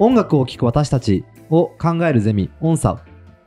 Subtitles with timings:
[0.00, 3.02] 音楽を聴く私たちを考えるゼミ、音サ。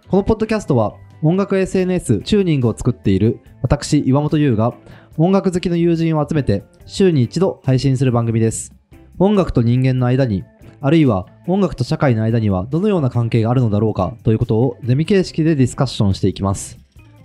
[0.09, 4.73] このポッドキャストは音楽 SNS チューニングを作っている私、岩本優が
[5.17, 8.73] 音楽好きの友人を集めて週に一度配信する番組です。
[9.17, 10.43] 音楽と人間の間に、
[10.81, 16.77] あるいは音楽と社会の間にはどのような関係があるのだろうかということをゼミ形式でディスカッションしていきます。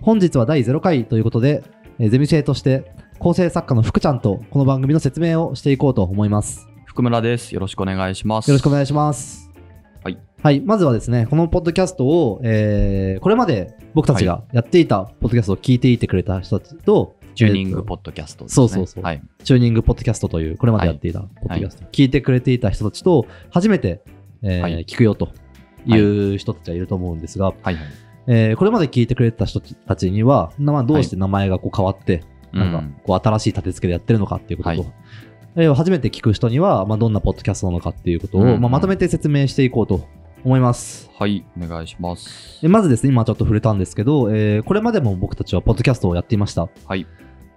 [0.03, 1.65] 本日は第0回ということで、
[1.99, 6.69] ゼミ生として構成作家の福ちゃんとこの番組の説明をしていこうと思います。
[6.97, 7.55] 福村です。
[7.55, 8.49] よろしくお願いします。
[8.49, 9.51] よろしくお願いします。
[10.03, 10.19] はい。
[10.43, 10.61] はい。
[10.61, 18.55] まずはですね、このポッドキャストを、えーこれまで僕たちがやっていたポッドキャストを聞いていてくれた人たちと、チューニングポッドキャストです、ね。
[18.55, 19.23] そうそうそうはい。
[19.45, 24.01] チューニングポッドキャストという、これまでやっていたポッドキャスト、聞いてくれていた人たちと、初めて、
[24.43, 25.29] えーはい聞くよと
[25.85, 27.77] いう人たちはいると思うんですが、はいはい。
[28.27, 34.93] えーこれまで聞いてくれてた人たちには、なまあ、どうして名前がこう変わって、なんかこう新しい立て付けでやってるのかっていうことと、はい
[35.57, 40.07] えー初めて聞く人には、まあ、どんなポッドキャストなのかっていうことを、うんうんまあ、まとめて説明していこうと
[40.45, 41.11] 思います。
[41.19, 41.45] はい。
[41.61, 42.61] お願いします。
[42.63, 46.69] でまずですね、今ちょっと触れたんですけど、えーこれまでも僕たちはポッドキャストをやっていました。
[46.87, 47.07] はい。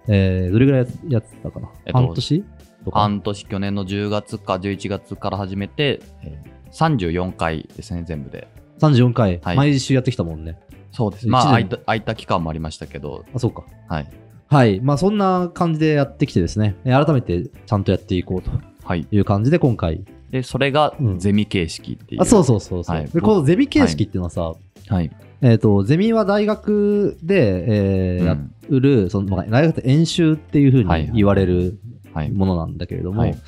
[0.08, 2.44] えーどれぐらいやってたかな、えっと半年？
[2.90, 8.46] 半年、去年の10月か11月から始めて、えー34回ですね、全部で。
[8.80, 10.58] 34回、はい毎週やってきたもんね。
[10.92, 11.28] そうです。
[11.28, 13.64] まあ、空いた空いた期間もありましたけど、あ、そうか。
[13.88, 14.08] はい。
[14.50, 14.80] はい。
[14.80, 18.50] まあ、そんな感じでやってきてですね、えー改めてちゃんとやっていこうと
[18.82, 19.06] はい。
[19.10, 20.04] いう感じで今回。
[20.30, 22.22] で、それがうんゼミ形式っていう。
[22.22, 24.52] あ、そうそうそうそう、はいで、このゼミ形式っていうのはさ、
[24.88, 25.10] はい。
[25.42, 28.36] えっ、と、ゼミは大学で、えーうんや
[28.80, 31.78] る、その、まあ、大学って演習っていうふうはいはいに言われる
[32.12, 32.30] はい。
[32.30, 33.38] ものなんだけれども、はい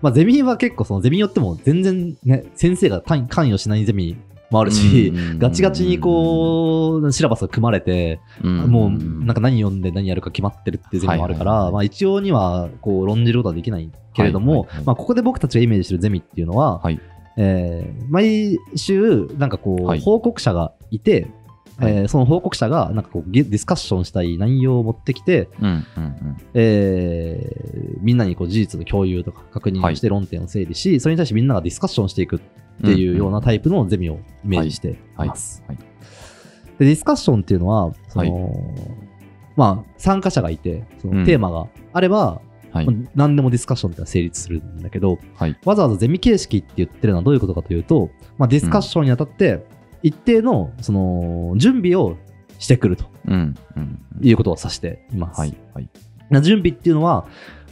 [0.00, 4.16] まあ、ゼミは結構そのゼミによっても全然ね、先生が関関与しないゼミ
[4.52, 11.72] もあるし、ガチガチにこう、シラバスが組まれて、うん、もうなんか何読んで何やるか決まってるっていうゼミもあるから、はいはいはい。
[11.72, 17.00] まあ一応にはこう論じることはできないけれども、はいはいはいまあここで僕たちがイメージしてるゼミっていうのは、はい。
[17.38, 20.00] えー毎週なんかこう、はい。
[20.00, 21.28] 報告者がいて、
[21.78, 21.92] はい。
[21.92, 26.36] えーその報告者がなんかこうゲディスカッションしたい内容を持ってきて、うんうんうん。
[26.54, 32.40] えーみんなにこう事実の共有とか確認をして論点を整理し、それに対してみんながディスカッションしていく
[32.82, 35.62] っていうようなタイプのゼミをイメージしています。
[35.68, 35.76] はい。
[35.76, 35.86] はい。
[36.78, 38.52] でディスカッションっていうのは、その
[39.54, 42.40] まあ、参加者がいて、そのテーマがあれば、
[42.72, 42.86] はい。
[42.86, 45.58] まあ何でもディスカッションって成立するんだけど、はい。
[45.64, 49.64] わざわざゼミ形式って言ってるのはどういうことかというと、まあ、ディスカッションにあたって、
[50.02, 52.16] 一定のその準備を
[52.58, 53.32] してくるとうん。
[53.76, 54.00] うん。
[54.16, 54.26] うん。
[54.26, 55.40] いうことを指しています。
[55.40, 55.54] はい。
[55.74, 55.88] はい。
[56.30, 57.26] な準備っていうのは、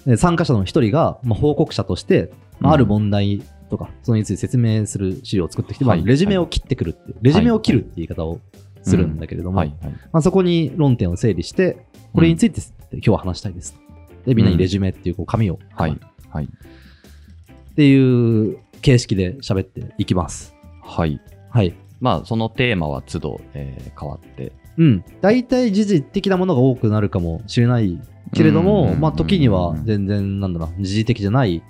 [0.07, 8.41] えー参加者の一人が、まあ、報告者として、まあある問題とか、それについて説明する資料を作ってきて、まあはいレジュメを切ってくるっていう、レジュメを切るっていう言い方を
[8.83, 9.93] するんだけれども、はいはい。
[10.13, 12.61] まあ、そこに論点を整理して、これについて
[12.93, 13.81] 今日は話したいですと。
[14.27, 15.99] で、みんなにレジュメっていうこう紙を、はい
[16.29, 16.45] はい。
[16.45, 20.55] っていう形式で喋っていきます。
[20.83, 21.21] はい。
[21.51, 21.75] はい。
[22.01, 24.53] まあ、そのテーマは都度、えー変わって。
[24.79, 25.05] うん。
[25.21, 28.01] 大体時事的なものが多くなるかもしれない
[28.33, 31.63] けれどうんも、うんまあ時には全然、なんだろうな、時事的じゃない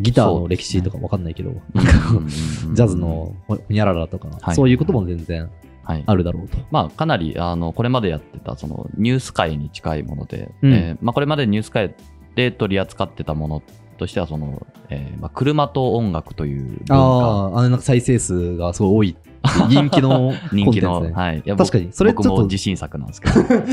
[0.00, 2.28] ギターの歴史とかわかんないけど、なんかこう
[2.74, 5.50] ジャズのほほにゃららとか、はいそういうことも全然
[5.88, 6.04] はい。
[6.04, 6.58] あるだろうと。
[6.70, 11.94] まあ、かなり、あの、これまでやってた、その、ニュース界に近いもので、うんえーまあ、これまでニュース界
[12.34, 13.62] で取り扱ってたもの
[13.96, 16.78] としては、その、えーまあ、車と音楽という。
[16.90, 21.38] ああ、あの再生数がすごい多い、人気の 人気の、はい。
[21.38, 23.40] いや確かにそれ僕も自信作なんですけど。
[23.48, 23.64] はい。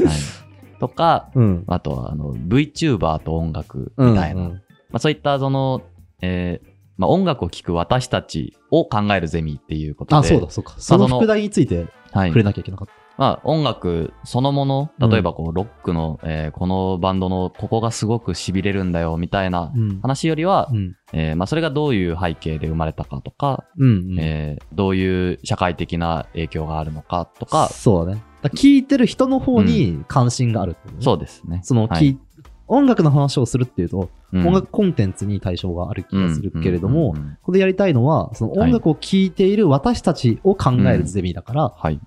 [0.80, 1.63] とか、うん。
[1.68, 4.42] あとは、あの、VTuber と音楽みたいな。
[4.42, 4.59] うんうんま
[4.94, 5.81] あ、そういった、その、
[6.25, 10.28] えーまあ、音楽を聴く私たちを考えるゼミっていうことで。
[10.28, 10.75] あ、そうだ、そうか。
[10.78, 12.94] その副題についてはい触れなきゃいけなかった。
[13.18, 20.02] まあ、音楽そのもの、例えばこうロックの、えーこのバンドのここがすごく痺れるんだよみたいなうん。
[20.02, 20.96] 話よりは、うん。
[21.13, 24.19] えーまあ、それがどういう背景で生まれたかとか、うんうん。
[24.19, 28.24] えーどういう社会的な影響があるのかとか、そうだね。
[28.44, 31.62] 聞いてる人の方に関心があるってことねそうですね。
[31.63, 32.18] その、はい
[32.67, 34.47] 音楽の話をするっていうと、うん。
[34.47, 42.00] 音楽コンテンツに対象がある気がするけれども、ここでやりたいのは、その音楽を聴いている私たちを考えるゼミだから、はい。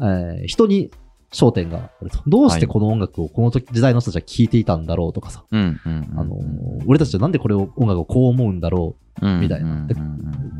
[0.00, 0.90] えー人に
[1.32, 2.18] 焦点があると。
[2.28, 9.86] どうしてこの音楽をこの時時代の人たちは聴いていたんだろうとかさ、あのー俺たちはなんでこれを音楽をこう思うんだろうんみたいな。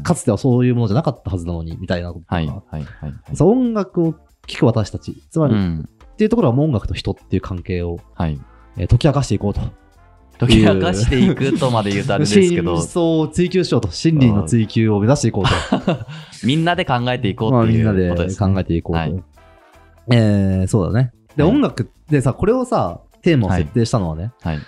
[0.03, 2.85] かつてはそういうものじゃなかったはずなのに、みたいなこととか、はい
[3.41, 4.15] 音楽を
[4.47, 5.89] 聴く私たち、つまり、っうん。
[6.17, 8.39] ていうところはもう音楽と人っていう関係を、はい。
[8.77, 9.61] えー解き明かしていこうと。
[10.39, 16.07] 解き明かしていくとまで言うとあれですけど真、相を追求しようと、真理の追求を目指していこうと。
[16.45, 18.55] みんなで考えていこまあうっていみんなでうことですね。
[18.55, 18.99] 考えていこうと。
[19.01, 19.25] はい
[20.11, 21.13] えー、そうだね。
[21.37, 24.59] で、はい音楽でさ、これをさ、テーマを設定したのはね、はい。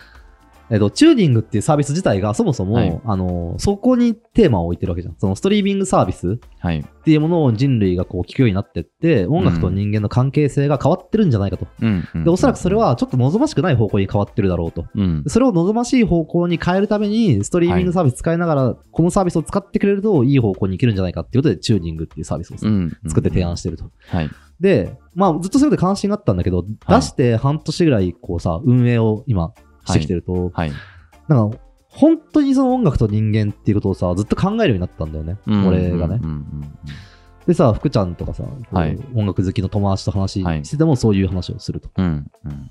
[0.70, 5.16] えっと、チューニングっていうサービス自体がそもそも、はいあの、そこにテーマを置いてるわけじゃん。
[5.18, 6.80] そのストリーミングサービスはい。
[6.80, 11.66] っていうものを人類がこう聞くようになってって、音楽と人間の関係性が変わってるんじゃないかと。
[11.80, 12.24] うん、うん。
[12.24, 14.86] で、おそらくそれ、はちょっと望ましくない方向に変わってるだろうと。
[14.94, 15.24] うん。
[15.26, 22.96] それを望ましい方向に変えるために、ストリーミングサービス使いながら、このサービスを使ってくれるといい方向に行けるんじゃないかっていうことで、チューニングっていうサービスをさうん。
[23.06, 23.90] 作って提案ししてると。
[24.08, 24.30] はい。
[24.60, 29.52] で、まあ、ずっとそういうことで関心があったんだけど、出して半年ぐらい、こうさ、運営を今
[29.86, 30.72] してきてると、はい。
[31.28, 35.38] なんか、本当にその音楽と人間っていうことをさ、ずっと考えるようになったんだよね。
[35.46, 36.30] うん俺がねうん。
[36.30, 36.72] うん
[37.46, 38.42] でさ、福ちゃんとかさ、
[38.72, 41.88] はい音楽好きの友達と話はいしててもそういう話をすると。
[41.96, 42.30] うん。
[42.44, 42.70] うん。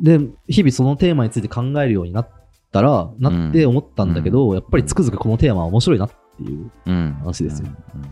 [0.00, 2.28] で、日々そのテーマについて考えるようになっ
[2.70, 6.70] たら、なって思ったんだけど、やっぱりつくづくこのテーマは面白いなっていう。
[6.86, 7.16] うん。
[7.20, 8.02] 話ですようん。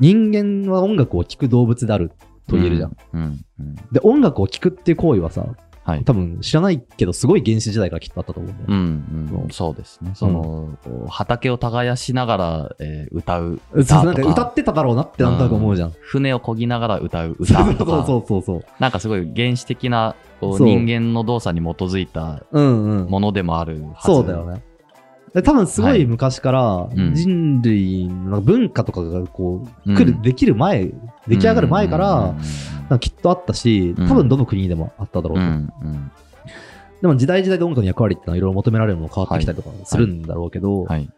[0.00, 2.10] 人間は音楽を聴く動物である
[2.46, 2.96] と言えるじゃん。。
[3.14, 3.44] うん。
[3.58, 3.74] うん。
[3.92, 5.46] で、音楽を聴くっていう行為はさ、
[5.82, 6.04] はい。
[6.04, 8.74] 多分知らないけど、すごい原始時代からきっとあったと思うんだよね。
[8.74, 10.12] うん、うん、そうですね。
[10.14, 14.04] その、こう畑を耕しながら、えー歌う歌とか。
[14.04, 15.92] なんか歌ってただろうなってなんとなく思うじゃん。
[16.00, 18.04] 船を漕ぎながら歌う歌とか。
[18.06, 18.64] そうそうそう。
[18.78, 23.10] なんかすごい原始的なこう人間の動作に基づいたうんうん。
[23.10, 24.06] ものでもあるはず。
[24.06, 24.62] そうだよね。
[25.34, 30.90] で多分すごい昔からうん人類の文化とかがこう、うん来る、できる前、
[31.28, 35.44] 出来上がる前から、きっとあったし、うん多分どの国にでもあっただろうと。
[35.44, 36.10] うんうん
[37.00, 41.08] でも時代時代で音楽の役割ってのはいろいろ求められるものが変わってきたりとかするんだろうけど、はい。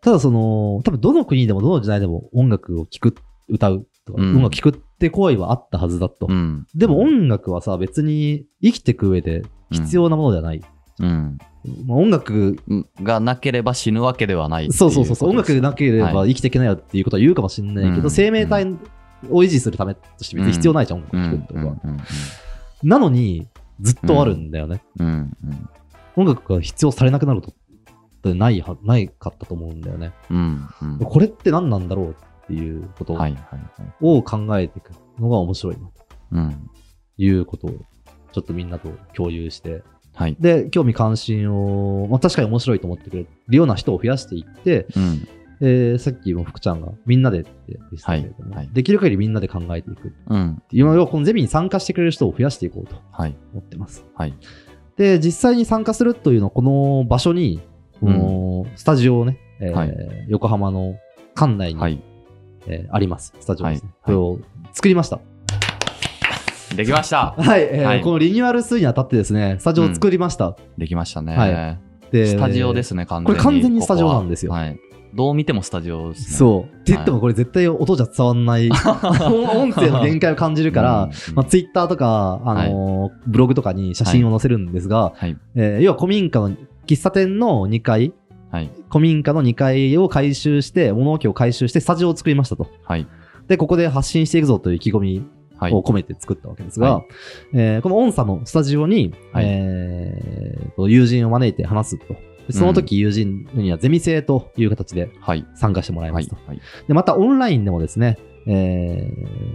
[0.00, 3.14] ただその、多分どの国でもどの時代でも音楽を聴く、
[3.48, 6.26] 歌うとか、うん音楽聴くって行為はあったはずだと。
[6.28, 10.62] うんでも音楽はさ、別に生きていく上で必要なものではない。
[11.02, 11.38] うん。
[11.86, 16.30] まあ、音楽、うんがなければ死ぬわけではないそうそうそうそう、音楽ですなければはい。
[16.30, 18.10] 生きていけないよっていうことは言うかもしれないけど、うん。
[18.10, 18.66] 生命体
[19.30, 21.76] を維持するためとして別に必要ないじゃん、音楽を聴くってことは。
[21.84, 22.00] うんうん
[22.84, 23.46] なのに、
[23.80, 24.82] ずっとあるんだよね。
[24.98, 25.10] うんう
[25.46, 25.68] ん
[26.14, 30.12] 音楽が必要されなくなることってないは、ないかったと思うんだよね。
[30.30, 30.98] うんうん。
[30.98, 33.62] これって何なんだろうっていうことはいはいはい。
[34.02, 35.86] を考えていくのが面白いな。
[35.86, 35.92] と
[36.32, 36.70] うん。
[37.16, 37.70] いうことを
[38.32, 39.82] ちょっとみんなと共有して、
[40.14, 40.36] はい。
[40.38, 45.28] で、興味関心を、まあ、確かに面白いと思ってくれるような人を増やしていって、うん
[45.64, 54.04] えーさっきも福ちゃんがみんなでって言ってたけれども、はいはいできる限りみんなで考えていくうんいうのをこのゼミに参加してくれる人を増やしていこうとはい思ってます。
[54.16, 54.34] はい。
[54.96, 57.60] で、実際に参加するというのはこの場所に、
[58.00, 59.94] このスタジオをね、えーはい
[60.28, 60.96] 横浜の
[61.36, 62.02] 館内に、はい。
[62.66, 63.88] えーあります、スタジオですね。
[63.88, 64.38] はいこれを
[64.72, 65.20] 作りました。
[66.76, 70.56] できましたはい、えーはいこのリニューアルするにあたってですね、スタジオを作りました。
[70.78, 71.36] できましたね。
[71.36, 71.78] はい
[72.10, 73.40] でスタジオですね、完全に。
[73.40, 74.80] これ完全にスタジオなんですよここははい。
[75.14, 76.36] どう見てもスタジオですね。
[76.36, 76.74] そう。
[76.80, 85.36] って言ってもこれ絶対音じゃ伝わんない、 音声の限界を感じるから、うんまあ、ツイッターとか、あのーブログとかに写真を載せるんですが、はい。
[85.54, 86.50] えー要は古民家の、
[86.86, 88.12] 喫茶店の2階、
[88.50, 88.70] はい。
[88.90, 92.68] 古民家の2階を改修して、物置を改修して、スタジオを作りましたと。
[92.84, 93.06] はい。
[93.48, 95.41] で、ここで発信していくぞという意気込みはい。
[95.70, 97.04] を込めて作ったわけですが、はい
[97.54, 102.14] えーこの音差のスタジオに、はいえーと友人を招いて話すと。
[102.48, 105.46] でその時友人にはゼミ生という形ではい。
[105.54, 106.48] 参加してもらいはいますと。。
[106.48, 106.60] はい。
[106.88, 109.08] で、またオンラインでもですね、え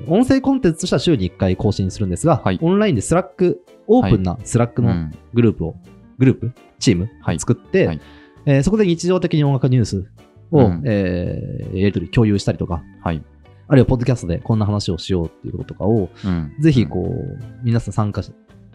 [0.08, 5.76] ー音声コンテンツとしては週に1回更新するんですが、はいオンラインで Slack、オープンな Slack のうんグループを、
[6.18, 8.02] グループチームはい作って、はい
[8.46, 10.10] えーそこで日常的に音楽ニュース
[10.52, 13.22] を、うんえーやり取り共有したりとか、はい。
[13.68, 18.32] あるいはポッドキャストでこんな話をしようっていうこととかを、うんぜひこう、皆さん参加者、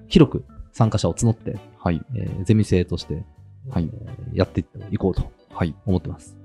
[0.08, 2.00] 広く参加者を募って、はい。
[2.14, 3.24] えーゼミ生として、
[3.70, 5.74] はいえーやっていこうとはい。
[5.86, 6.36] 思ってます。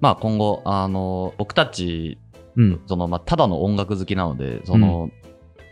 [0.00, 2.18] まあ今後、あの、僕たち、
[2.56, 2.80] うん。
[2.86, 5.10] その、まあ、ただの音楽好きなので、その、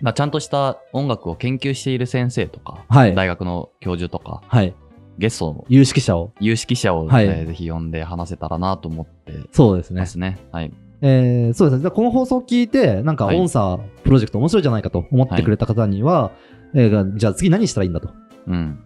[0.01, 3.15] まあ、ちゃんとした音楽を研究している先生とか、はい。
[3.15, 4.75] 大学の教授とか、はい。
[5.19, 6.33] ゲストの有識者を。
[6.41, 9.83] 有識者を、はいえーぜひ呼んで話せたらなと思ってそうで。
[9.83, 10.39] すね。
[10.53, 10.73] はい。
[11.01, 11.85] えーそうですね。
[11.85, 16.33] でこの放送を聞いて、なんかはい音差プロジェクト面白いじゃないかと思ってくれた方には、
[16.75, 18.11] えーがじゃあ次何したらいいんだと。
[18.47, 18.79] うん。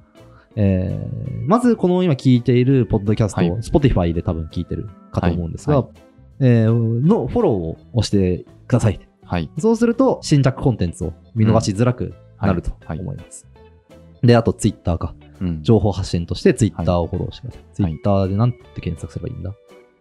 [0.57, 5.89] えーまずこの今聞いているポッドキャストをはい Spotify で多分聞いてるかと思うんですが、はい
[6.41, 9.01] えーのフォローを押してください。
[9.25, 9.51] はい。
[9.59, 13.47] そうすると新着コンテンツを見逃しづらくなるとはい思います。
[14.23, 15.15] で、あと Twitter か。
[15.41, 15.63] うん。
[15.63, 17.83] 情報発信として Twitter をフォローしてください。
[17.85, 19.55] はい Twitter で何て検索すればいいんだ？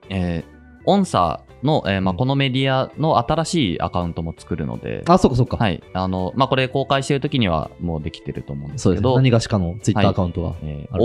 [0.10, 0.44] えー、
[0.86, 5.58] 音差の、えーまあ、うんこのメディアの新しいアカウントも作るので、あ、そうかそうか。
[5.58, 5.82] はい。
[5.94, 9.02] あの、まあ、これ公開してる時にはもうできてると思うんですそうですね。
[9.02, 11.04] けど、何がしかの Twitter はいアカウントが、えーある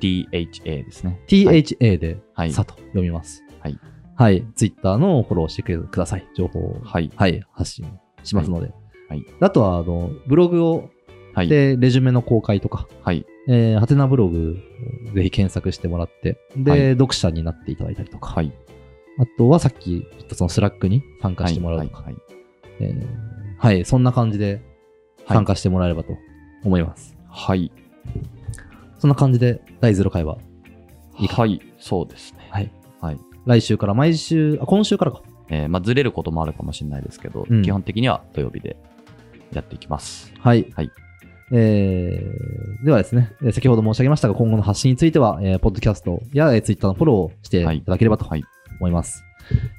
[0.00, 1.20] ONTHA ですね。
[1.26, 2.52] THA で、はい。
[2.52, 3.44] さと読みます。
[3.60, 3.78] はい。
[4.14, 4.46] はい。
[4.54, 6.26] Twitter のフォローしてください。
[6.34, 7.10] 情報を、はい。
[7.16, 8.66] はい、発信しますので。
[9.08, 10.90] はいあとは、あの、ブログを、
[11.34, 11.48] はい。
[11.48, 13.24] で、レジュメの公開とか、はい。
[13.48, 14.58] えー、ハテナブログ、
[15.14, 18.52] ぜひ検索してもらって、で、はい読者になっていただいたりとか、はい。
[19.18, 21.52] あとはさっき言ったその Slack に参加はい。
[21.52, 22.16] してもらうとか、はい。
[22.80, 23.06] えー
[23.58, 24.62] はい、そんな感じで
[25.26, 26.16] 参加してもらえればと
[26.64, 27.16] 思います。
[27.28, 27.72] はい。
[28.98, 30.38] そんな感じで第0回は
[31.18, 31.60] いいかはい。
[31.78, 32.48] そうですね。
[32.50, 32.72] はい。
[33.00, 33.18] はい。
[33.46, 35.22] 来週から毎週、あ、今週からか。
[35.50, 38.76] えーまあ、ずれることもあるかもしれないですけど、うん基本的には土曜日で
[39.52, 40.32] やっていきます。
[40.38, 40.70] はい。
[40.76, 40.90] はい
[41.50, 48.44] えー、ではですね、えー先ほど申し上げましたが、今後の発信については、えー、ポッドキャストや、えー、ツイッターのフォローをしていただければとはい。
[48.78, 49.24] 思います。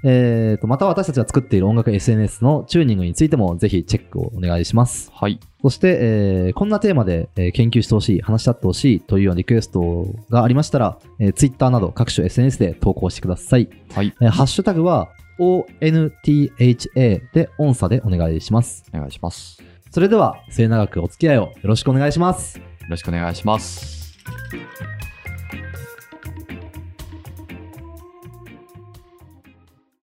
[0.03, 5.11] えーと、また私たちが作っている音楽 SNS のチューニングについてもぜひチェックをお願いします。
[5.13, 5.39] はい。
[5.61, 13.69] そして、えーこんなテーマで、えー研究してほしい、話し合ってほしいというようなリクエストがありましたら、えー、Twitter など各種 SNS で投稿してください。
[13.93, 14.13] はい。
[14.21, 18.83] えーハッシュタグは ONTHA で音差でお願いします。
[18.93, 19.61] お願いします。
[19.61, 22.59] よそれでは末永くお付き合いをよろしくお願いします。
[22.89, 24.17] ろしくお願いします。